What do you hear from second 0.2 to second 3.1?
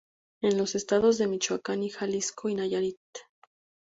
En los estados de Michoacán, Jalisco y Nayarit.